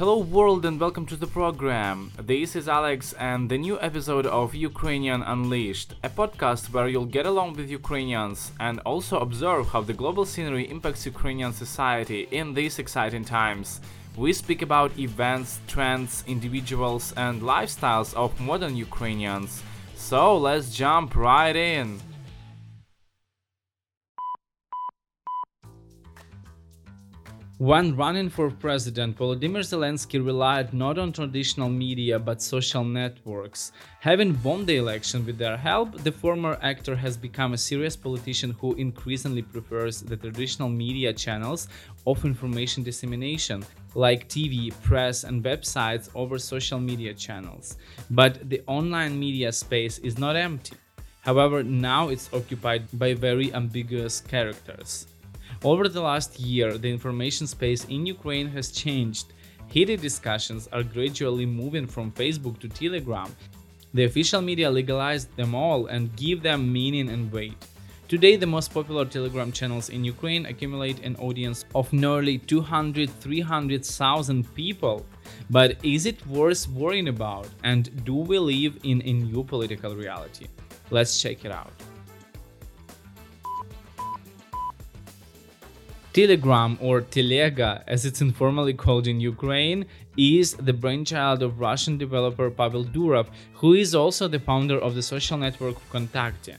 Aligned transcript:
Hello, 0.00 0.16
world, 0.16 0.64
and 0.64 0.80
welcome 0.80 1.04
to 1.04 1.14
the 1.14 1.26
program. 1.26 2.10
This 2.18 2.56
is 2.56 2.68
Alex, 2.68 3.12
and 3.18 3.50
the 3.50 3.58
new 3.58 3.78
episode 3.82 4.24
of 4.24 4.54
Ukrainian 4.54 5.20
Unleashed, 5.20 5.92
a 6.02 6.08
podcast 6.08 6.72
where 6.72 6.88
you'll 6.88 7.04
get 7.04 7.26
along 7.26 7.52
with 7.52 7.68
Ukrainians 7.68 8.52
and 8.58 8.80
also 8.86 9.18
observe 9.18 9.68
how 9.68 9.82
the 9.82 9.92
global 9.92 10.24
scenery 10.24 10.70
impacts 10.70 11.04
Ukrainian 11.04 11.52
society 11.52 12.26
in 12.30 12.54
these 12.54 12.78
exciting 12.78 13.26
times. 13.26 13.82
We 14.16 14.32
speak 14.32 14.62
about 14.62 14.98
events, 14.98 15.60
trends, 15.68 16.24
individuals, 16.26 17.12
and 17.18 17.42
lifestyles 17.42 18.14
of 18.14 18.40
modern 18.40 18.76
Ukrainians. 18.76 19.62
So 19.96 20.38
let's 20.38 20.74
jump 20.74 21.14
right 21.14 21.54
in. 21.54 22.00
When 27.60 27.94
running 27.94 28.30
for 28.30 28.50
president, 28.50 29.18
Volodymyr 29.18 29.60
Zelensky 29.60 30.18
relied 30.24 30.72
not 30.72 30.96
on 30.96 31.12
traditional 31.12 31.68
media 31.68 32.18
but 32.18 32.40
social 32.40 32.82
networks. 32.82 33.72
Having 34.00 34.42
won 34.42 34.64
the 34.64 34.78
election 34.78 35.26
with 35.26 35.36
their 35.36 35.58
help, 35.58 35.94
the 36.02 36.10
former 36.10 36.56
actor 36.62 36.96
has 36.96 37.18
become 37.18 37.52
a 37.52 37.58
serious 37.58 37.96
politician 37.96 38.52
who 38.52 38.72
increasingly 38.76 39.42
prefers 39.42 40.00
the 40.00 40.16
traditional 40.16 40.70
media 40.70 41.12
channels 41.12 41.68
of 42.06 42.24
information 42.24 42.82
dissemination, 42.82 43.62
like 43.94 44.26
TV, 44.26 44.72
press, 44.80 45.24
and 45.24 45.44
websites, 45.44 46.08
over 46.14 46.38
social 46.38 46.80
media 46.80 47.12
channels. 47.12 47.76
But 48.08 48.48
the 48.48 48.62
online 48.68 49.20
media 49.20 49.52
space 49.52 49.98
is 49.98 50.16
not 50.16 50.34
empty. 50.34 50.76
However, 51.20 51.62
now 51.62 52.08
it's 52.08 52.32
occupied 52.32 52.84
by 52.94 53.12
very 53.12 53.52
ambiguous 53.52 54.22
characters. 54.22 55.09
Over 55.62 55.88
the 55.88 56.00
last 56.00 56.40
year, 56.40 56.78
the 56.78 56.90
information 56.90 57.46
space 57.46 57.84
in 57.84 58.06
Ukraine 58.06 58.48
has 58.48 58.70
changed. 58.70 59.34
Heated 59.66 60.00
discussions 60.00 60.70
are 60.72 60.82
gradually 60.82 61.44
moving 61.44 61.86
from 61.86 62.12
Facebook 62.12 62.58
to 62.60 62.68
Telegram. 62.68 63.30
The 63.92 64.04
official 64.04 64.40
media 64.40 64.70
legalized 64.70 65.36
them 65.36 65.54
all 65.54 65.88
and 65.88 66.16
give 66.16 66.42
them 66.42 66.72
meaning 66.72 67.10
and 67.10 67.30
weight. 67.30 67.62
Today, 68.08 68.36
the 68.36 68.46
most 68.46 68.72
popular 68.72 69.04
Telegram 69.04 69.52
channels 69.52 69.90
in 69.90 70.02
Ukraine 70.02 70.46
accumulate 70.46 71.00
an 71.00 71.14
audience 71.16 71.66
of 71.74 71.92
nearly 71.92 72.38
200 72.38 73.10
300,000 73.20 74.54
people. 74.54 75.04
But 75.50 75.76
is 75.84 76.06
it 76.06 76.26
worth 76.26 76.68
worrying 76.68 77.08
about? 77.08 77.48
And 77.64 78.02
do 78.06 78.14
we 78.14 78.38
live 78.38 78.78
in 78.84 79.02
a 79.04 79.12
new 79.12 79.44
political 79.44 79.94
reality? 79.94 80.46
Let's 80.90 81.20
check 81.20 81.44
it 81.44 81.52
out. 81.52 81.72
Telegram, 86.12 86.76
or 86.80 87.02
Telega 87.02 87.84
as 87.86 88.04
it's 88.04 88.20
informally 88.20 88.74
called 88.74 89.06
in 89.06 89.20
Ukraine, 89.20 89.86
is 90.16 90.54
the 90.54 90.72
brainchild 90.72 91.40
of 91.40 91.60
Russian 91.60 91.98
developer 91.98 92.50
Pavel 92.50 92.84
Durov, 92.84 93.28
who 93.54 93.74
is 93.74 93.94
also 93.94 94.26
the 94.26 94.40
founder 94.40 94.76
of 94.76 94.96
the 94.96 95.02
social 95.02 95.38
network 95.38 95.76
Vkontakte. 95.76 96.56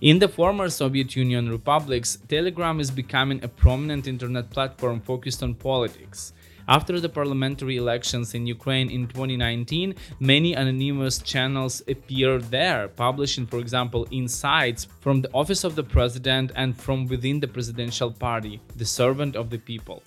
In 0.00 0.18
the 0.18 0.28
former 0.28 0.70
Soviet 0.70 1.14
Union 1.14 1.50
republics, 1.50 2.16
Telegram 2.26 2.80
is 2.80 2.90
becoming 2.90 3.44
a 3.44 3.48
prominent 3.48 4.06
internet 4.06 4.48
platform 4.48 4.98
focused 4.98 5.42
on 5.42 5.54
politics. 5.54 6.32
After 6.66 6.98
the 6.98 7.10
parliamentary 7.10 7.76
elections 7.76 8.32
in 8.32 8.46
Ukraine 8.46 8.88
in 8.90 9.06
2019, 9.06 9.94
many 10.18 10.54
anonymous 10.54 11.18
channels 11.18 11.82
appeared 11.86 12.44
there, 12.44 12.88
publishing, 12.88 13.46
for 13.46 13.58
example, 13.58 14.08
insights 14.10 14.86
from 15.00 15.20
the 15.20 15.30
office 15.34 15.64
of 15.64 15.76
the 15.76 15.82
president 15.82 16.52
and 16.56 16.74
from 16.74 17.06
within 17.06 17.38
the 17.38 17.48
presidential 17.48 18.10
party, 18.10 18.62
the 18.76 18.84
servant 18.86 19.36
of 19.36 19.50
the 19.50 19.58
people. 19.58 20.02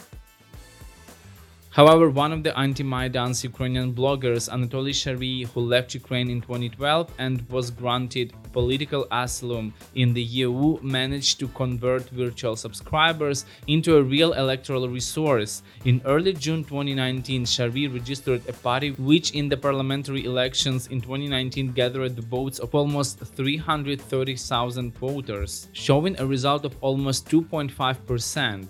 However, 1.70 2.10
one 2.10 2.32
of 2.32 2.42
the 2.42 2.58
anti-Maidan's 2.58 3.44
Ukrainian 3.44 3.94
bloggers, 3.94 4.50
Anatoly 4.50 4.96
Shary, 4.96 5.44
who 5.54 5.62
left 5.62 5.94
Ukraine 5.94 6.28
in 6.28 6.42
2012 6.42 7.14
and 7.20 7.48
was 7.50 7.70
granted 7.70 8.34
political 8.58 9.06
asylum 9.12 9.72
in 9.94 10.16
the 10.16 10.24
EU, 10.24 10.80
managed 10.82 11.38
to 11.40 11.48
convert 11.50 12.10
virtual 12.10 12.56
subscribers 12.56 13.46
into 13.68 13.98
a 13.98 14.02
real 14.02 14.34
electoral 14.34 14.90
resource. 14.90 15.62
In 15.86 16.02
early 16.06 16.34
June 16.34 16.64
2019, 16.64 17.46
Shary 17.46 17.88
registered 17.88 18.42
a 18.50 18.54
party 18.54 18.90
which 18.98 19.30
in 19.40 19.48
the 19.48 19.58
parliamentary 19.58 20.26
elections 20.26 20.88
in 20.88 21.00
2019 21.02 21.74
gathered 21.74 22.16
the 22.16 22.24
votes 22.24 22.58
of 22.58 22.74
almost 22.74 23.20
330,000 23.20 24.98
voters, 24.98 25.68
showing 25.74 26.20
a 26.20 26.26
result 26.26 26.66
of 26.66 26.76
almost 26.82 27.30
2.5%. 27.30 28.66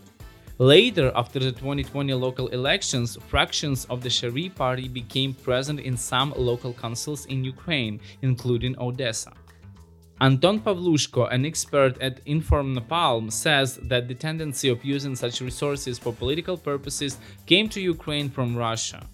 Later, 0.60 1.14
after 1.16 1.40
the 1.40 1.52
2020 1.52 2.14
local 2.14 2.48
elections, 2.50 3.18
fractions 3.30 3.86
of 3.86 4.02
the 4.02 4.10
Shary 4.10 4.50
party 4.50 4.90
became 4.90 5.34
present 5.34 5.80
in 5.80 5.96
some 5.96 6.34
local 6.36 6.74
councils 6.74 7.26
in 7.28 7.46
Ukraine, 7.46 8.02
including 8.22 8.76
Odessa. 8.80 9.32
Anton 10.20 10.60
Pavlushko, 10.60 11.32
an 11.32 11.46
expert 11.46 12.02
at 12.02 12.22
Inform 12.26 12.76
Napalm, 12.76 13.32
says 13.32 13.78
that 13.84 14.08
the 14.08 14.16
tendency 14.16 14.68
of 14.68 14.84
using 14.84 15.16
such 15.16 15.42
resources 15.42 16.00
for 16.00 16.12
political 16.12 16.58
purposes 16.58 17.20
came 17.46 17.70
to 17.70 17.80
Ukraine 17.80 18.28
from 18.28 18.56
Russia. 18.56 19.06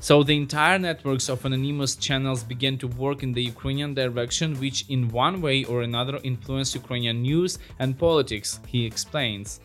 So 0.00 0.22
the 0.22 0.34
entire 0.34 0.78
networks 0.78 1.28
of 1.28 1.44
anonymous 1.44 1.96
channels 1.96 2.42
began 2.42 2.78
to 2.78 2.88
work 2.88 3.22
in 3.22 3.32
the 3.34 3.42
Ukrainian 3.42 3.92
direction, 3.92 4.58
which 4.58 4.86
in 4.88 5.08
one 5.08 5.42
way 5.42 5.64
or 5.64 5.82
another 5.82 6.18
influenced 6.24 6.74
Ukrainian 6.74 7.20
news 7.20 7.58
and 7.78 7.98
politics, 7.98 8.58
he 8.66 8.86
explains. 8.86 9.60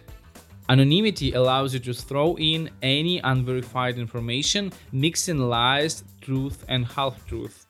Anonymity 0.68 1.32
allows 1.32 1.74
you 1.74 1.80
to 1.80 1.94
throw 1.94 2.36
in 2.38 2.70
any 2.82 3.20
unverified 3.20 3.98
information, 3.98 4.74
mixing 4.92 5.40
lies, 5.40 6.04
truth, 6.20 6.66
and 6.68 6.86
half 6.86 7.26
truth. 7.26 7.67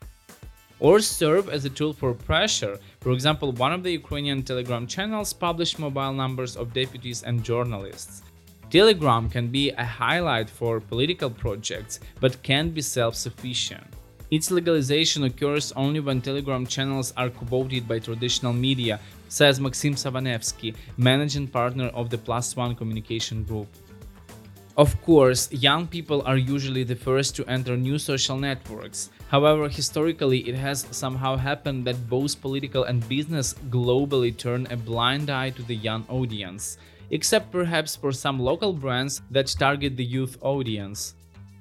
Or 0.80 1.00
serve 1.00 1.50
as 1.50 1.66
a 1.66 1.70
tool 1.70 1.94
for 1.94 2.14
pressure. 2.14 2.78
For 3.02 3.12
example, 3.12 3.52
one 3.52 3.74
of 3.74 3.84
the 3.84 3.92
Ukrainian 3.92 4.44
Telegram 4.44 4.86
channels 4.86 5.34
published 5.34 5.80
mobile 5.80 6.14
numbers 6.14 6.56
of 6.56 6.74
deputies 6.74 7.24
and 7.24 7.44
journalists. 7.44 8.22
Telegram 8.70 9.30
can 9.30 9.48
be 9.48 9.72
a 9.72 9.84
highlight 9.84 10.50
for 10.50 10.80
political 10.80 11.30
projects, 11.30 12.00
but 12.20 12.44
can't 12.44 12.74
be 12.74 12.82
self 12.82 13.16
sufficient. 13.16 13.88
Its 14.30 14.52
legalization 14.52 15.24
occurs 15.24 15.72
only 15.72 16.02
when 16.02 16.22
Telegram 16.22 16.66
channels 16.66 17.14
are 17.16 17.30
quoted 17.30 17.88
by 17.88 17.98
traditional 17.98 18.52
media, 18.52 19.00
says 19.30 19.60
Maxim 19.60 19.96
Savanevsky, 19.96 20.76
managing 20.98 21.48
partner 21.48 21.88
of 21.88 22.10
the 22.10 22.18
Plus 22.18 22.56
One 22.56 22.76
communication 22.76 23.44
group. 23.44 23.68
Of 24.78 25.02
course, 25.02 25.52
young 25.52 25.88
people 25.88 26.22
are 26.28 26.38
usually 26.38 26.84
the 26.84 26.96
first 26.96 27.36
to 27.38 27.50
enter 27.50 27.76
new 27.76 27.98
social 27.98 28.38
networks. 28.38 29.10
However, 29.30 29.68
historically, 29.68 30.48
it 30.48 30.54
has 30.54 30.86
somehow 30.92 31.36
happened 31.36 31.86
that 31.86 32.08
both 32.08 32.40
political 32.40 32.84
and 32.84 33.02
business 33.10 33.56
globally 33.72 34.38
turn 34.38 34.68
a 34.70 34.78
blind 34.78 35.32
eye 35.32 35.50
to 35.50 35.64
the 35.64 35.76
young 35.76 36.06
audience, 36.10 36.78
except 37.10 37.52
perhaps 37.52 37.96
for 37.96 38.12
some 38.12 38.40
local 38.40 38.72
brands 38.72 39.24
that 39.32 39.48
target 39.48 39.98
the 39.98 40.06
youth 40.06 40.38
audience. 40.42 41.16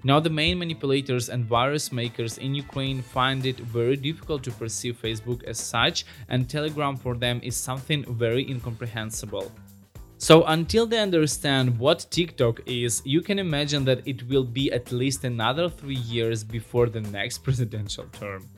Now, 0.04 0.20
the 0.20 0.28
main 0.28 0.58
manipulators 0.58 1.30
and 1.30 1.46
virus 1.46 1.90
makers 1.90 2.36
in 2.36 2.54
Ukraine 2.54 3.00
find 3.00 3.46
it 3.46 3.58
very 3.60 3.96
difficult 3.96 4.44
to 4.44 4.50
perceive 4.50 5.00
Facebook 5.00 5.42
as 5.44 5.58
such, 5.58 6.04
and 6.28 6.50
Telegram 6.50 6.96
for 6.98 7.14
them 7.16 7.40
is 7.42 7.56
something 7.56 8.04
very 8.04 8.46
incomprehensible. 8.46 9.50
So, 10.18 10.44
until 10.44 10.86
they 10.86 10.98
understand 10.98 11.78
what 11.78 12.06
TikTok 12.10 12.60
is, 12.64 13.02
you 13.04 13.20
can 13.20 13.38
imagine 13.38 13.84
that 13.84 14.00
it 14.08 14.26
will 14.28 14.44
be 14.44 14.72
at 14.72 14.90
least 14.90 15.24
another 15.24 15.68
three 15.68 15.96
years 15.96 16.42
before 16.42 16.88
the 16.88 17.02
next 17.02 17.38
presidential 17.44 18.06
term. 18.12 18.48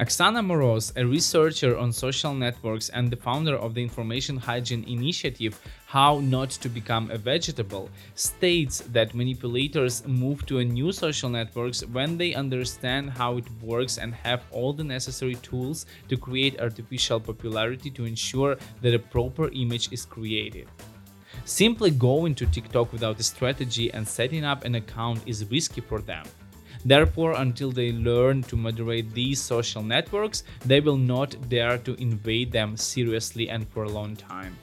Oksana 0.00 0.40
Moroz, 0.42 0.96
a 0.96 1.06
researcher 1.06 1.76
on 1.76 1.92
social 1.92 2.32
networks 2.32 2.88
and 2.88 3.10
the 3.10 3.16
founder 3.16 3.54
of 3.54 3.74
the 3.74 3.82
information 3.82 4.38
hygiene 4.38 4.82
initiative 4.84 5.60
How 5.84 6.20
Not 6.20 6.48
to 6.62 6.70
Become 6.70 7.10
a 7.10 7.18
Vegetable, 7.18 7.90
states 8.14 8.80
that 8.92 9.14
manipulators 9.14 10.06
move 10.06 10.46
to 10.46 10.60
a 10.60 10.64
new 10.64 10.90
social 10.90 11.28
networks 11.28 11.84
when 11.84 12.16
they 12.16 12.34
understand 12.34 13.10
how 13.10 13.36
it 13.36 13.44
works 13.60 13.98
and 13.98 14.14
have 14.14 14.42
all 14.52 14.72
the 14.72 14.84
necessary 14.84 15.34
tools 15.34 15.84
to 16.08 16.16
create 16.16 16.60
artificial 16.62 17.20
popularity 17.20 17.90
to 17.90 18.06
ensure 18.06 18.56
that 18.80 18.94
a 18.94 18.98
proper 18.98 19.48
image 19.52 19.92
is 19.92 20.06
created. 20.06 20.66
Simply 21.44 21.90
going 21.90 22.34
to 22.36 22.46
TikTok 22.46 22.92
without 22.92 23.18
a 23.20 23.22
strategy 23.22 23.92
and 23.92 24.06
setting 24.06 24.44
up 24.44 24.64
an 24.64 24.74
account 24.76 25.22
is 25.26 25.50
risky 25.50 25.80
for 25.80 26.00
them. 26.00 26.24
Therefore, 26.84 27.32
until 27.32 27.70
they 27.70 27.92
learn 27.92 28.42
to 28.44 28.56
moderate 28.56 29.12
these 29.12 29.40
social 29.40 29.82
networks, 29.82 30.44
they 30.64 30.80
will 30.80 30.96
not 30.96 31.48
dare 31.48 31.78
to 31.78 31.94
invade 31.94 32.52
them 32.52 32.76
seriously 32.76 33.50
and 33.50 33.68
for 33.68 33.84
a 33.84 33.88
long 33.88 34.16
time. 34.16 34.56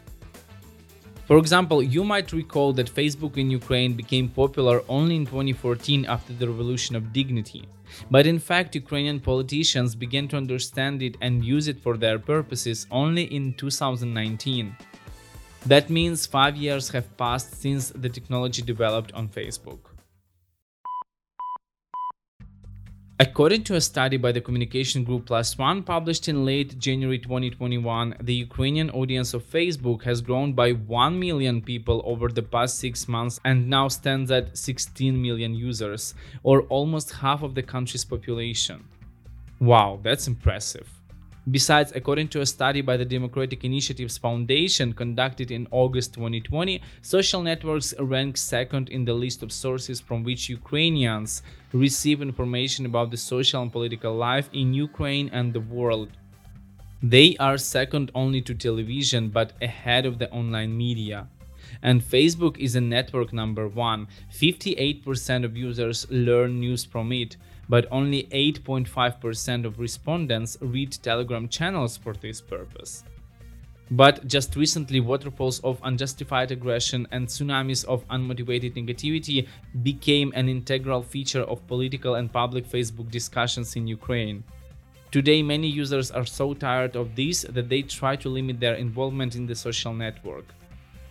For 1.28 1.38
example, 1.38 1.84
you 1.84 2.06
might 2.06 2.32
recall 2.32 2.72
that 2.74 2.94
Facebook 2.94 3.38
in 3.38 3.52
Ukraine 3.52 3.94
became 3.94 4.30
popular 4.30 4.82
only 4.88 5.18
in 5.18 5.26
2014 5.26 6.06
after 6.06 6.32
the 6.32 6.48
revolution 6.48 6.96
of 6.96 7.12
dignity. 7.12 7.68
But 8.10 8.26
in 8.26 8.40
fact, 8.40 8.76
Ukrainian 8.76 9.20
politicians 9.20 9.94
began 9.94 10.30
to 10.30 10.38
understand 10.38 11.04
it 11.04 11.18
and 11.22 11.44
use 11.44 11.68
it 11.68 11.82
for 11.82 11.98
their 11.98 12.18
purposes 12.18 12.88
only 12.92 13.24
in 13.24 13.54
2019. 13.56 14.76
That 15.66 15.90
means 15.90 16.26
five 16.26 16.56
years 16.56 16.90
have 16.90 17.18
passed 17.18 17.62
since 17.62 17.90
the 17.90 18.10
technology 18.10 18.62
developed 18.62 19.12
on 19.14 19.28
Facebook. 19.28 19.80
According 23.20 23.64
to 23.64 23.76
a 23.76 23.82
study 23.82 24.18
by 24.18 24.32
the 24.32 24.42
communication 24.42 25.04
group 25.04 25.26
Plus 25.26 25.58
One 25.58 25.82
published 25.82 26.30
in 26.30 26.46
late 26.46 26.78
January 26.78 27.18
2021, 27.18 28.16
the 28.22 28.34
Ukrainian 28.36 28.92
audience 28.92 29.34
of 29.34 29.44
Facebook 29.44 30.04
has 30.04 30.22
grown 30.22 30.54
by 30.54 30.74
1 30.74 31.20
million 31.20 31.64
people 31.64 32.04
over 32.06 32.28
the 32.28 32.44
past 32.44 32.78
six 32.78 33.08
months 33.08 33.40
and 33.44 33.68
now 33.68 33.88
stands 33.88 34.30
at 34.30 34.56
16 34.56 35.20
million 35.20 35.56
users, 35.56 36.14
or 36.44 36.62
almost 36.70 37.14
half 37.14 37.42
of 37.42 37.56
the 37.56 37.64
country's 37.64 38.06
population. 38.06 38.84
Wow, 39.60 40.00
that's 40.04 40.28
impressive. 40.28 40.97
Besides, 41.50 41.94
according 41.96 42.28
to 42.30 42.42
a 42.42 42.46
study 42.46 42.82
by 42.82 42.98
the 42.98 43.06
Democratic 43.06 43.64
Initiatives 43.64 44.18
Foundation 44.18 44.92
conducted 44.92 45.50
in 45.50 45.66
August 45.72 46.14
2020, 46.16 46.82
social 47.02 47.42
networks 47.42 47.94
rank 47.98 48.36
second 48.36 48.90
in 48.90 49.06
the 49.06 49.14
list 49.14 49.42
of 49.44 49.54
sources 49.54 50.02
from 50.02 50.26
which 50.26 50.50
Ukrainians 50.50 51.44
receive 51.72 52.22
information 52.22 52.86
about 52.86 53.12
the 53.12 53.18
social 53.18 53.62
and 53.62 53.72
political 53.72 54.14
life 54.14 54.50
in 54.52 54.74
Ukraine 54.74 55.30
and 55.32 55.54
the 55.54 55.62
world. 55.62 56.10
They 57.02 57.38
are 57.38 57.58
second 57.58 58.12
only 58.14 58.42
to 58.42 58.54
television 58.54 59.30
but 59.30 59.54
ahead 59.62 60.06
of 60.06 60.20
the 60.20 60.30
online 60.32 60.76
media. 60.76 61.30
And 61.82 62.02
Facebook 62.02 62.58
is 62.58 62.76
a 62.76 62.82
network 62.82 63.34
number 63.34 63.68
one. 63.68 64.08
58% 64.34 65.46
of 65.46 65.58
users 65.58 66.06
learn 66.10 66.60
news 66.60 66.86
from 66.86 67.12
it, 67.12 67.38
but 67.70 67.88
only 67.92 68.24
8.5% 68.24 69.66
of 69.66 69.80
respondents 69.80 70.58
read 70.62 70.92
Telegram 70.92 71.48
channels 71.48 71.98
for 71.98 72.14
this 72.14 72.42
purpose. 72.42 73.04
But 73.92 74.28
just 74.28 74.56
recently, 74.58 75.00
waterfalls 75.00 75.62
of 75.62 75.80
unjustified 75.84 76.52
aggression 76.52 77.08
and 77.12 77.26
tsunamis 77.26 77.86
of 77.86 78.06
unmotivated 78.10 78.74
negativity 78.74 79.48
became 79.82 80.34
an 80.36 80.50
integral 80.50 81.02
feature 81.02 81.44
of 81.44 81.66
political 81.68 82.16
and 82.16 82.32
public 82.32 82.68
Facebook 82.68 83.10
discussions 83.10 83.78
in 83.78 83.88
Ukraine. 83.88 84.44
Today, 85.10 85.42
many 85.42 85.70
users 85.70 86.12
are 86.12 86.26
so 86.26 86.54
tired 86.54 86.98
of 86.98 87.16
this 87.16 87.44
that 87.44 87.70
they 87.70 87.82
try 87.82 88.18
to 88.18 88.28
limit 88.28 88.60
their 88.60 88.76
involvement 88.76 89.36
in 89.36 89.46
the 89.46 89.56
social 89.56 89.94
network. 89.94 90.54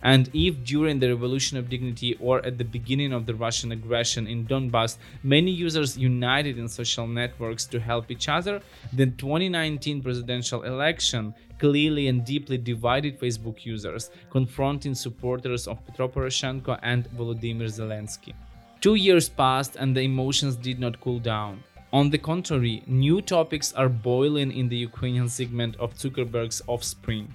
And 0.03 0.29
if 0.33 0.63
during 0.63 0.99
the 0.99 1.09
Revolution 1.09 1.57
of 1.57 1.69
Dignity 1.69 2.15
or 2.19 2.45
at 2.45 2.57
the 2.57 2.63
beginning 2.63 3.13
of 3.13 3.25
the 3.25 3.35
Russian 3.35 3.71
aggression 3.71 4.27
in 4.27 4.45
Donbass, 4.45 4.97
many 5.23 5.51
users 5.51 5.97
united 5.97 6.57
in 6.57 6.67
social 6.67 7.07
networks 7.07 7.65
to 7.65 7.79
help 7.79 8.11
each 8.11 8.29
other, 8.29 8.61
the 8.93 9.07
2019 9.07 10.01
presidential 10.01 10.63
election 10.63 11.33
clearly 11.59 12.07
and 12.07 12.23
deeply 12.23 12.57
divided 12.57 13.19
Facebook 13.19 13.65
users, 13.65 14.11
confronting 14.29 14.93
supporters 14.93 15.67
of 15.67 15.83
Petro 15.85 16.07
Poroshenko 16.07 16.79
and 16.83 17.09
Volodymyr 17.11 17.67
Zelensky. 17.67 18.33
Two 18.79 18.95
years 18.95 19.27
passed 19.27 19.75
and 19.75 19.95
the 19.95 20.01
emotions 20.01 20.55
did 20.55 20.79
not 20.79 21.01
cool 21.01 21.19
down. 21.19 21.63
On 21.93 22.09
the 22.09 22.17
contrary, 22.17 22.83
new 22.85 23.21
topics 23.21 23.73
are 23.73 23.89
boiling 23.89 24.51
in 24.51 24.69
the 24.69 24.75
Ukrainian 24.75 25.29
segment 25.29 25.75
of 25.77 25.95
Zuckerberg's 25.95 26.61
offspring. 26.67 27.33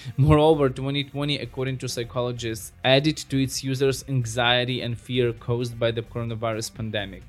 Moreover, 0.16 0.68
2020, 0.68 1.38
according 1.38 1.78
to 1.78 1.88
psychologists, 1.88 2.72
added 2.84 3.16
to 3.16 3.42
its 3.42 3.64
users 3.64 4.04
anxiety 4.08 4.80
and 4.82 4.98
fear 4.98 5.32
caused 5.32 5.78
by 5.78 5.90
the 5.90 6.02
coronavirus 6.02 6.74
pandemic. 6.74 7.22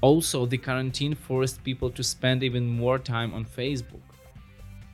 Also, 0.00 0.46
the 0.46 0.58
quarantine 0.58 1.14
forced 1.14 1.62
people 1.62 1.90
to 1.90 2.02
spend 2.02 2.42
even 2.42 2.66
more 2.66 2.98
time 2.98 3.34
on 3.34 3.44
Facebook. 3.44 4.00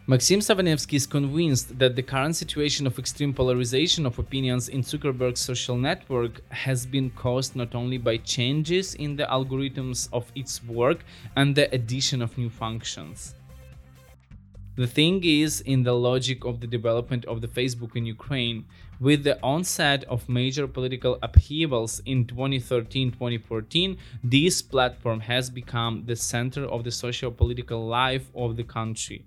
Maxim 0.08 0.38
Savanevsky 0.38 0.94
is 0.94 1.04
convinced 1.04 1.76
that 1.80 1.96
the 1.96 2.02
current 2.02 2.36
situation 2.36 2.86
of 2.86 2.96
extreme 2.96 3.34
polarization 3.34 4.06
of 4.06 4.20
opinions 4.20 4.68
in 4.68 4.82
Zuckerberg's 4.82 5.40
social 5.40 5.76
network 5.76 6.48
has 6.50 6.86
been 6.86 7.10
caused 7.10 7.56
not 7.56 7.74
only 7.74 7.98
by 7.98 8.16
changes 8.18 8.94
in 8.94 9.16
the 9.16 9.24
algorithms 9.24 10.08
of 10.12 10.30
its 10.36 10.62
work 10.62 11.04
and 11.34 11.56
the 11.56 11.68
addition 11.74 12.22
of 12.22 12.38
new 12.38 12.48
functions. 12.48 13.34
The 14.76 14.86
thing 14.86 15.24
is, 15.24 15.62
in 15.62 15.84
the 15.84 15.94
logic 15.94 16.44
of 16.44 16.60
the 16.60 16.66
development 16.66 17.24
of 17.24 17.40
the 17.40 17.48
Facebook 17.48 17.96
in 17.96 18.04
Ukraine, 18.04 18.66
with 19.00 19.24
the 19.24 19.40
onset 19.42 20.04
of 20.04 20.28
major 20.28 20.68
political 20.68 21.18
upheavals 21.22 22.02
in 22.04 22.26
2013 22.26 23.10
2014, 23.12 23.96
this 24.22 24.60
platform 24.60 25.20
has 25.20 25.48
become 25.48 26.04
the 26.04 26.14
center 26.14 26.66
of 26.66 26.84
the 26.84 26.90
socio 26.90 27.30
political 27.30 27.86
life 27.86 28.30
of 28.34 28.56
the 28.56 28.64
country. 28.64 29.24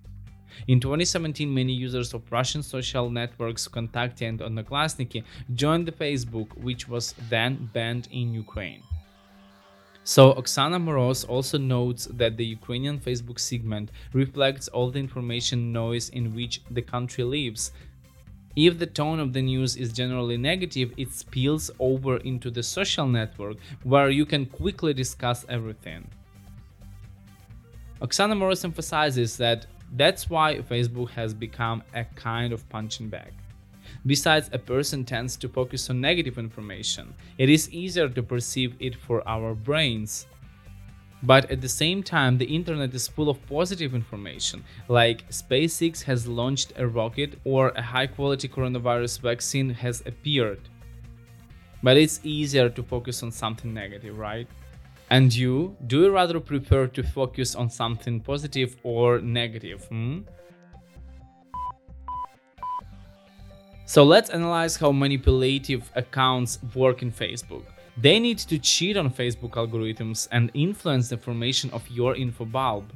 In 0.67 0.79
2017, 0.79 1.51
many 1.51 1.73
users 1.73 2.13
of 2.13 2.31
Russian 2.31 2.61
social 2.61 3.09
networks 3.09 3.67
Kontakte 3.67 4.29
and 4.29 4.41
Odnoklassniki 4.41 5.23
joined 5.55 5.87
the 5.87 5.91
Facebook, 5.91 6.55
which 6.61 6.87
was 6.87 7.15
then 7.27 7.71
banned 7.73 8.07
in 8.11 8.35
Ukraine. 8.35 8.83
So 10.15 10.33
Oksana 10.33 10.81
Moroz 10.83 11.23
also 11.29 11.59
notes 11.59 12.07
that 12.21 12.35
the 12.35 12.43
Ukrainian 12.43 12.97
Facebook 12.97 13.39
segment 13.39 13.91
reflects 14.11 14.67
all 14.67 14.89
the 14.89 14.97
information 14.97 15.71
noise 15.71 16.09
in 16.09 16.33
which 16.33 16.63
the 16.71 16.81
country 16.81 17.23
lives. 17.23 17.71
If 18.55 18.79
the 18.79 18.87
tone 18.87 19.19
of 19.19 19.33
the 19.33 19.43
news 19.43 19.75
is 19.75 19.93
generally 19.93 20.35
negative, 20.35 20.95
it 20.97 21.13
spills 21.13 21.69
over 21.77 22.17
into 22.17 22.49
the 22.49 22.63
social 22.63 23.05
network 23.05 23.57
where 23.83 24.09
you 24.09 24.25
can 24.25 24.47
quickly 24.47 24.95
discuss 24.95 25.45
everything. 25.47 26.07
Oksana 28.01 28.35
Moroz 28.35 28.65
emphasizes 28.65 29.37
that 29.37 29.67
that's 29.95 30.27
why 30.27 30.55
Facebook 30.57 31.11
has 31.11 31.35
become 31.35 31.83
a 31.93 32.03
kind 32.15 32.51
of 32.51 32.67
punching 32.69 33.09
bag. 33.09 33.31
Besides, 34.05 34.49
a 34.53 34.59
person 34.59 35.03
tends 35.03 35.35
to 35.37 35.49
focus 35.49 35.89
on 35.89 35.99
negative 35.99 36.37
information. 36.37 37.13
It 37.37 37.49
is 37.49 37.69
easier 37.71 38.07
to 38.09 38.23
perceive 38.23 38.75
it 38.79 38.95
for 38.95 39.27
our 39.27 39.53
brains. 39.53 40.25
But 41.21 41.51
at 41.51 41.59
the 41.59 41.67
same 41.67 42.01
time, 42.01 42.37
the 42.37 42.45
internet 42.45 42.93
is 42.93 43.09
full 43.09 43.29
of 43.29 43.45
positive 43.47 43.93
information, 43.93 44.63
like 44.87 45.29
SpaceX 45.29 46.01
has 46.03 46.27
launched 46.27 46.71
a 46.77 46.87
rocket 46.87 47.37
or 47.43 47.69
a 47.69 47.81
high 47.81 48.07
quality 48.07 48.47
coronavirus 48.47 49.19
vaccine 49.19 49.69
has 49.69 50.01
appeared. 50.05 50.61
But 51.83 51.97
it's 51.97 52.21
easier 52.23 52.69
to 52.69 52.83
focus 52.83 53.21
on 53.21 53.31
something 53.31 53.73
negative, 53.73 54.17
right? 54.17 54.47
And 55.09 55.33
you, 55.33 55.75
do 55.87 56.03
you 56.03 56.11
rather 56.11 56.39
prefer 56.39 56.87
to 56.87 57.03
focus 57.03 57.55
on 57.55 57.69
something 57.69 58.21
positive 58.21 58.77
or 58.83 59.19
negative? 59.19 59.85
Hmm? 59.85 60.19
So 63.89 64.03
let's 64.03 64.29
analyze 64.29 64.75
how 64.75 64.91
manipulative 64.91 65.89
accounts 65.95 66.59
work 66.75 67.01
in 67.01 67.11
Facebook. 67.11 67.63
They 67.97 68.19
need 68.19 68.37
to 68.37 68.59
cheat 68.59 68.95
on 68.97 69.09
Facebook 69.09 69.53
algorithms 69.53 70.27
and 70.31 70.51
influence 70.53 71.09
the 71.09 71.17
formation 71.17 71.71
of 71.71 71.89
your 71.89 72.15
info 72.15 72.45
bulb. 72.45 72.93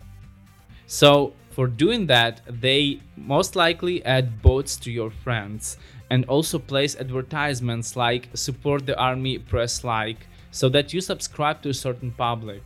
So 0.85 1.33
for 1.49 1.65
doing 1.65 2.05
that, 2.13 2.41
they 2.47 2.99
most 3.17 3.55
likely 3.55 4.05
add 4.05 4.43
bots 4.43 4.77
to 4.85 4.91
your 4.91 5.09
friends 5.09 5.77
and 6.11 6.25
also 6.25 6.59
place 6.59 6.95
advertisements 6.95 7.95
like 7.95 8.29
support 8.35 8.85
the 8.85 8.95
army, 8.95 9.39
press 9.39 9.83
like, 9.83 10.27
so 10.51 10.69
that 10.69 10.93
you 10.93 11.01
subscribe 11.01 11.63
to 11.63 11.69
a 11.69 11.73
certain 11.73 12.11
public. 12.11 12.61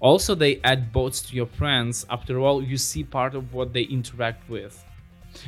Also, 0.00 0.34
they 0.34 0.58
add 0.64 0.90
bots 0.90 1.20
to 1.20 1.36
your 1.36 1.44
friends, 1.60 2.06
after 2.08 2.38
all, 2.38 2.62
you 2.62 2.78
see 2.78 3.04
part 3.04 3.34
of 3.34 3.52
what 3.52 3.74
they 3.74 3.82
interact 3.82 4.48
with. 4.48 4.82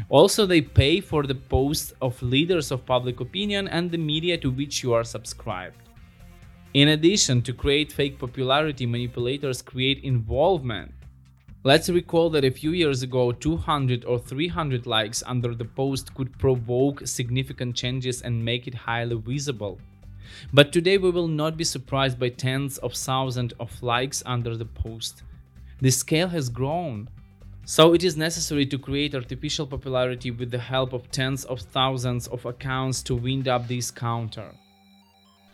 Also, 0.08 0.46
they 0.46 0.60
pay 0.60 1.00
for 1.00 1.24
the 1.24 1.34
posts 1.34 1.92
of 2.00 2.22
leaders 2.22 2.70
of 2.70 2.86
public 2.86 3.20
opinion 3.20 3.68
and 3.68 3.90
the 3.90 3.98
media 3.98 4.36
to 4.38 4.50
which 4.50 4.82
you 4.82 4.92
are 4.92 5.04
subscribed. 5.04 5.76
In 6.74 6.88
addition, 6.88 7.42
to 7.42 7.52
create 7.52 7.90
fake 7.92 8.18
popularity, 8.18 8.86
manipulators 8.86 9.60
create 9.60 10.04
involvement. 10.04 10.92
Let's 11.62 11.90
recall 11.90 12.30
that 12.30 12.44
a 12.44 12.50
few 12.50 12.70
years 12.70 13.02
ago, 13.02 13.32
200 13.32 14.04
or 14.04 14.18
300 14.18 14.86
likes 14.86 15.22
under 15.26 15.54
the 15.54 15.64
post 15.64 16.14
could 16.14 16.38
provoke 16.38 17.06
significant 17.06 17.76
changes 17.76 18.22
and 18.22 18.42
make 18.44 18.66
it 18.66 18.74
highly 18.74 19.16
visible. 19.16 19.78
But 20.52 20.72
today 20.72 20.96
we 20.96 21.10
will 21.10 21.28
not 21.28 21.56
be 21.56 21.64
surprised 21.64 22.18
by 22.18 22.30
tens 22.30 22.78
of 22.78 22.94
thousands 22.94 23.52
of 23.60 23.82
likes 23.82 24.22
under 24.24 24.56
the 24.56 24.64
post. 24.64 25.22
The 25.80 25.90
scale 25.90 26.28
has 26.28 26.48
grown. 26.48 27.08
So 27.70 27.94
it 27.94 28.02
is 28.02 28.16
necessary 28.16 28.66
to 28.66 28.78
create 28.78 29.14
artificial 29.14 29.64
popularity 29.64 30.32
with 30.32 30.50
the 30.50 30.58
help 30.58 30.92
of 30.92 31.08
tens 31.12 31.44
of 31.44 31.60
thousands 31.60 32.26
of 32.26 32.44
accounts 32.44 33.00
to 33.04 33.14
wind 33.14 33.46
up 33.46 33.68
this 33.68 33.92
counter. 33.92 34.50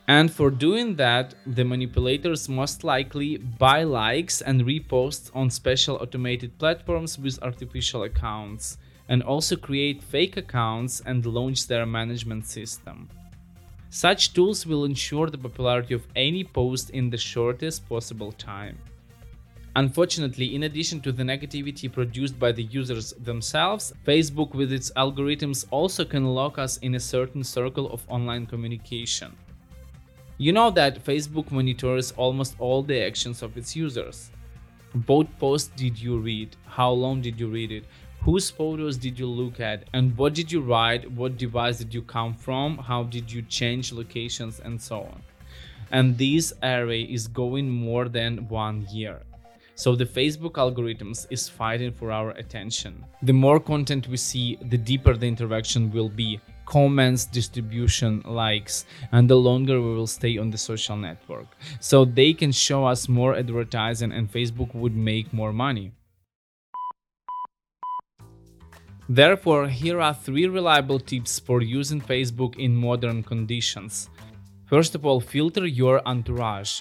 And 0.09 0.33
for 0.33 0.51
doing 0.51 0.97
that, 0.97 1.35
the 1.47 1.63
manipulators 1.63 2.49
most 2.49 2.85
likely 2.85 3.37
buy 3.37 3.83
likes 3.83 4.41
and 4.41 4.63
reposts 4.63 5.31
on 5.35 5.51
special 5.51 5.97
automated 5.97 6.59
platforms 6.59 7.19
with 7.19 7.43
artificial 7.43 8.05
accounts, 8.05 8.79
and 9.11 9.23
also 9.23 9.55
create 9.55 10.03
fake 10.03 10.39
accounts 10.39 11.03
and 11.05 11.27
launch 11.27 11.67
their 11.67 11.85
management 11.85 12.47
system. 12.47 13.11
Such 13.91 14.33
tools 14.33 14.65
will 14.65 14.87
ensure 14.87 15.29
the 15.29 15.37
popularity 15.37 15.93
of 15.93 16.07
any 16.17 16.45
post 16.45 16.89
in 16.89 17.11
the 17.11 17.19
shortest 17.19 17.87
possible 17.87 18.33
time. 18.33 18.79
Unfortunately, 19.77 20.55
in 20.55 20.63
addition 20.63 21.03
to 21.03 21.13
the 21.13 21.23
negativity 21.23 21.93
produced 21.93 22.39
by 22.39 22.51
the 22.51 22.63
users 22.63 23.13
themselves, 23.13 23.93
Facebook 24.07 24.55
with 24.55 24.73
its 24.73 24.91
algorithms 24.97 25.67
also 25.71 26.03
can 26.03 26.25
lock 26.25 26.59
us 26.59 26.79
in 26.79 26.95
a 26.95 27.01
certain 27.01 27.45
circle 27.45 27.93
of 27.93 28.03
online 28.09 28.47
communication. 28.47 29.37
You 30.39 30.53
know 30.53 30.71
that 30.71 31.05
Facebook 31.05 31.51
monitors 31.51 32.13
almost 32.13 32.57
all 32.59 32.83
the 32.83 33.05
actions 33.05 33.43
of 33.43 33.59
its 33.59 33.77
users. 33.77 34.31
What 35.05 35.39
post 35.39 35.77
did 35.77 36.01
you 36.01 36.21
read? 36.21 36.57
How 36.65 36.91
long 36.91 37.21
did 37.21 37.39
you 37.39 37.49
read 37.49 37.71
it? 37.71 37.85
Whose 38.23 38.49
photos 38.49 38.97
did 38.97 39.19
you 39.19 39.27
look 39.27 39.61
at? 39.61 39.85
And 39.93 40.17
what 40.17 40.33
did 40.33 40.51
you 40.51 40.63
write? 40.63 41.11
What 41.13 41.37
device 41.37 41.77
did 41.77 41.93
you 41.93 42.01
come 42.01 42.33
from? 42.33 42.79
How 42.79 43.03
did 43.03 43.31
you 43.31 43.43
change 43.43 43.93
locations 43.93 44.59
and 44.59 44.81
so 44.81 45.01
on? 45.01 45.21
And 45.91 46.17
this 46.17 46.55
array 46.63 47.03
is 47.03 47.29
going 47.29 47.69
more 47.69 48.09
than 48.09 48.49
one 48.49 48.87
year. 48.91 49.21
So 49.79 49.95
the 49.95 50.07
Facebook 50.07 50.53
algorithms 50.53 51.27
is 51.29 51.51
fighting 51.51 51.93
for 51.93 52.11
our 52.11 52.31
attention. 52.31 53.05
The 53.23 53.35
more 53.35 53.61
content 53.61 54.09
we 54.09 54.17
see, 54.17 54.57
the 54.71 54.79
deeper 54.79 55.15
the 55.15 55.29
interaction 55.29 55.93
will 55.93 56.09
be. 56.09 56.41
Comments, 56.65 57.27
distribution, 57.27 58.23
likes, 58.25 58.87
and 59.13 59.29
the 59.29 59.37
longer 59.37 59.79
we 59.83 59.95
will 59.95 60.07
stay 60.07 60.39
on 60.39 60.51
the 60.51 60.57
social 60.57 60.97
network. 60.97 61.47
So 61.79 62.07
they 62.07 62.33
can 62.33 62.53
show 62.53 62.87
us 62.87 63.07
more 63.07 63.37
advertising 63.37 64.13
and 64.13 64.33
Facebook 64.33 64.75
would 64.75 64.97
make 64.97 65.31
more 65.35 65.53
money. 65.53 65.93
Therefore, 69.11 69.69
here 69.69 70.01
are 70.01 70.15
three 70.15 70.47
reliable 70.47 70.99
tips 70.99 71.39
for 71.39 71.61
using 71.61 72.01
Facebook 72.01 72.57
in 72.57 72.75
modern 72.75 73.23
conditions. 73.23 74.09
First 74.65 74.95
of 74.95 75.05
all, 75.05 75.21
filter 75.21 75.67
your 75.67 76.01
entourage 76.09 76.81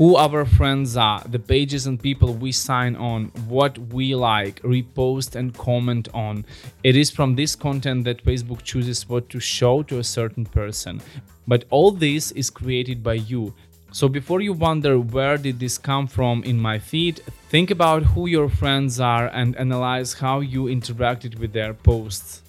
who 0.00 0.16
our 0.16 0.46
friends 0.46 0.96
are, 0.96 1.22
the 1.28 1.38
pages 1.38 1.86
and 1.86 2.02
people 2.02 2.32
we 2.32 2.50
sign 2.50 2.96
on, 2.96 3.26
what 3.46 3.76
we 3.92 4.14
like, 4.14 4.58
repost, 4.62 5.36
and 5.36 5.52
comment 5.52 6.08
on. 6.14 6.42
It 6.82 6.96
is 6.96 7.10
from 7.10 7.34
this 7.34 7.54
content 7.54 8.04
that 8.04 8.24
Facebook 8.24 8.62
chooses 8.62 9.06
what 9.06 9.28
to 9.28 9.38
show 9.38 9.82
to 9.82 9.98
a 9.98 10.02
certain 10.02 10.46
person. 10.46 11.02
But 11.46 11.66
all 11.68 11.90
this 11.90 12.30
is 12.30 12.48
created 12.48 13.02
by 13.02 13.12
you. 13.12 13.52
So 13.92 14.08
before 14.08 14.40
you 14.40 14.54
wonder 14.54 14.98
where 14.98 15.36
did 15.36 15.60
this 15.60 15.76
come 15.76 16.06
from 16.06 16.44
in 16.44 16.58
my 16.58 16.78
feed, 16.78 17.20
think 17.50 17.70
about 17.70 18.02
who 18.02 18.26
your 18.26 18.48
friends 18.48 19.00
are 19.00 19.26
and 19.26 19.54
analyze 19.56 20.14
how 20.14 20.40
you 20.40 20.64
interacted 20.64 21.38
with 21.38 21.52
their 21.52 21.74
posts. 21.74 22.40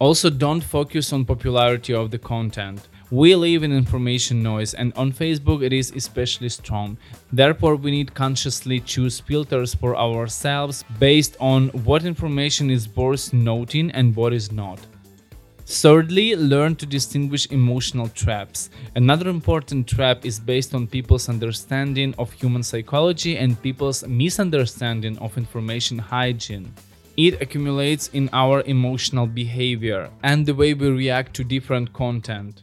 Also 0.00 0.28
don't 0.28 0.64
focus 0.64 1.12
on 1.12 1.24
popularity 1.24 1.94
of 1.94 2.10
the 2.10 2.18
content. 2.18 2.88
We 3.12 3.34
live 3.34 3.64
in 3.64 3.72
information 3.72 4.40
noise 4.40 4.72
and 4.72 4.92
on 4.94 5.10
Facebook 5.10 5.64
it 5.64 5.72
is 5.72 5.90
especially 5.90 6.48
strong. 6.48 6.96
Therefore, 7.32 7.74
we 7.74 7.90
need 7.90 8.14
consciously 8.14 8.78
choose 8.78 9.18
filters 9.18 9.74
for 9.74 9.96
ourselves 9.96 10.84
based 11.00 11.36
on 11.40 11.70
what 11.84 12.04
information 12.04 12.70
is 12.70 12.88
worth 12.94 13.32
noting 13.32 13.90
and 13.90 14.14
what 14.14 14.32
is 14.32 14.52
not. 14.52 14.78
Thirdly, 15.66 16.36
learn 16.36 16.76
to 16.76 16.86
distinguish 16.86 17.50
emotional 17.50 18.06
traps. 18.08 18.70
Another 18.94 19.28
important 19.28 19.88
trap 19.88 20.24
is 20.24 20.38
based 20.38 20.72
on 20.72 20.86
people's 20.86 21.28
understanding 21.28 22.14
of 22.16 22.30
human 22.30 22.62
psychology 22.62 23.36
and 23.38 23.60
people's 23.60 24.06
misunderstanding 24.06 25.18
of 25.18 25.36
information 25.36 25.98
hygiene. 25.98 26.72
It 27.16 27.42
accumulates 27.42 28.06
in 28.12 28.30
our 28.32 28.62
emotional 28.66 29.26
behavior 29.26 30.10
and 30.22 30.46
the 30.46 30.54
way 30.54 30.74
we 30.74 30.88
react 30.90 31.34
to 31.34 31.44
different 31.44 31.92
content. 31.92 32.62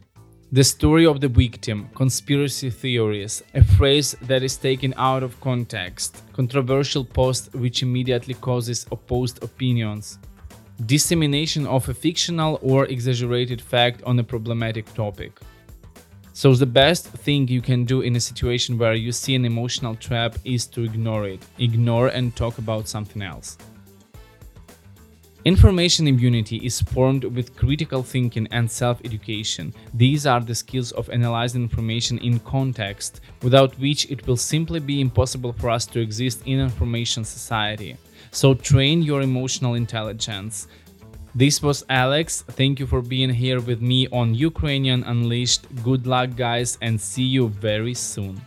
The 0.54 0.64
story 0.64 1.06
of 1.06 1.20
the 1.20 1.28
victim, 1.28 1.90
conspiracy 1.94 2.70
theories, 2.70 3.44
a 3.54 3.62
phrase 3.62 4.16
that 4.22 4.44
is 4.44 4.56
taken 4.56 4.94
out 4.96 5.22
of 5.22 5.38
context, 5.42 6.24
controversial 6.32 7.04
post 7.04 7.54
which 7.54 7.84
immediately 7.84 8.34
causes 8.34 8.86
opposed 8.90 9.44
opinions, 9.44 10.20
dissemination 10.86 11.68
of 11.68 11.90
a 11.90 11.94
fictional 11.94 12.60
or 12.62 12.86
exaggerated 12.86 13.62
fact 13.62 14.02
on 14.04 14.18
a 14.20 14.24
problematic 14.24 14.86
topic. 14.94 15.38
So, 16.32 16.54
the 16.54 16.66
best 16.66 17.08
thing 17.08 17.50
you 17.50 17.62
can 17.62 17.84
do 17.84 18.00
in 18.00 18.16
a 18.16 18.22
situation 18.22 18.78
where 18.78 18.94
you 18.94 19.12
see 19.12 19.36
an 19.36 19.44
emotional 19.44 19.96
trap 19.96 20.38
is 20.46 20.66
to 20.68 20.84
ignore 20.84 21.28
it. 21.28 21.44
Ignore 21.60 22.08
and 22.08 22.34
talk 22.38 22.58
about 22.58 22.88
something 22.88 23.22
else. 23.22 23.58
Information 25.48 26.10
immunity 26.10 26.58
is 26.58 26.82
formed 26.82 27.24
with 27.24 27.56
critical 27.56 28.04
thinking 28.04 28.50
and 28.52 28.70
self 28.70 29.00
education. 29.06 29.74
These 29.94 30.26
are 30.26 30.42
the 30.42 30.54
skills 30.54 30.92
of 30.92 31.10
analyzing 31.10 31.62
information 31.62 32.18
in 32.18 32.40
context, 32.42 33.22
without 33.42 33.74
which 33.80 34.12
it 34.12 34.28
will 34.28 34.36
simply 34.36 34.82
be 34.82 35.00
impossible 35.00 35.54
for 35.54 35.70
us 35.70 35.86
to 35.86 36.02
exist 36.02 36.42
in 36.46 36.60
information 36.60 37.24
society. 37.24 37.96
So, 38.32 38.56
train 38.56 39.02
your 39.02 39.22
emotional 39.22 39.76
intelligence. 39.76 40.68
This 41.34 41.64
was 41.64 41.86
Alex. 41.88 42.42
Thank 42.42 42.82
you 42.82 42.86
for 42.86 43.02
being 43.02 43.30
here 43.30 43.62
with 43.62 43.82
me 43.82 44.10
on 44.10 44.36
Ukrainian 44.36 45.06
Unleashed. 45.06 45.64
Good 45.82 46.06
luck, 46.06 46.36
guys, 46.36 46.78
and 46.82 47.00
see 47.00 47.24
you 47.24 47.48
very 47.48 47.94
soon. 47.94 48.42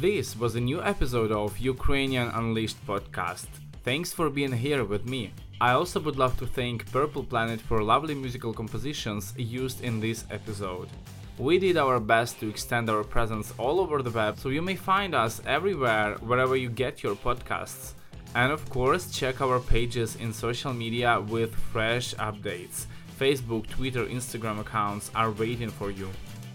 This 0.00 0.34
was 0.34 0.54
a 0.56 0.60
new 0.60 0.80
episode 0.82 1.30
of 1.30 1.58
Ukrainian 1.58 2.28
Unleashed 2.28 2.80
podcast. 2.86 3.48
Thanks 3.84 4.14
for 4.14 4.30
being 4.30 4.50
here 4.50 4.82
with 4.82 5.04
me. 5.04 5.30
I 5.60 5.72
also 5.72 6.00
would 6.00 6.16
love 6.16 6.38
to 6.38 6.46
thank 6.46 6.90
Purple 6.90 7.22
Planet 7.22 7.60
for 7.60 7.82
lovely 7.82 8.14
musical 8.14 8.54
compositions 8.54 9.34
used 9.36 9.84
in 9.84 10.00
this 10.00 10.24
episode. 10.30 10.88
We 11.36 11.58
did 11.58 11.76
our 11.76 12.00
best 12.00 12.40
to 12.40 12.48
extend 12.48 12.88
our 12.88 13.04
presence 13.04 13.52
all 13.58 13.78
over 13.78 14.00
the 14.00 14.10
web, 14.10 14.38
so 14.38 14.48
you 14.48 14.62
may 14.62 14.74
find 14.74 15.14
us 15.14 15.42
everywhere 15.44 16.14
wherever 16.22 16.56
you 16.56 16.70
get 16.70 17.02
your 17.02 17.14
podcasts. 17.14 17.92
And 18.34 18.50
of 18.50 18.70
course, 18.70 19.12
check 19.12 19.42
our 19.42 19.60
pages 19.60 20.16
in 20.16 20.32
social 20.32 20.72
media 20.72 21.20
with 21.20 21.54
fresh 21.54 22.14
updates. 22.14 22.86
Facebook, 23.18 23.66
Twitter, 23.68 24.06
Instagram 24.06 24.60
accounts 24.60 25.10
are 25.14 25.32
waiting 25.32 25.68
for 25.68 25.90
you. 25.90 26.08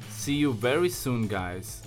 See 0.09 0.33
you 0.33 0.51
very 0.51 0.89
soon, 0.89 1.27
guys. 1.27 1.84